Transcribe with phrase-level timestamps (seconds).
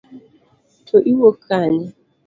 [0.87, 1.85] To iwuok kanye?